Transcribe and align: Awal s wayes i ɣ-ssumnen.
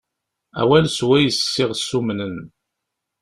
Awal 0.61 0.85
s 0.95 0.99
wayes 1.07 1.39
i 1.61 1.63
ɣ-ssumnen. 1.69 2.37